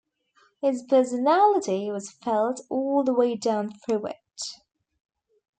His 0.63 0.81
personality 0.81 1.91
was 1.91 2.09
felt 2.09 2.61
all 2.71 3.03
the 3.03 3.13
way 3.13 3.35
down 3.35 3.69
through 3.69 4.07
it. 4.07 4.53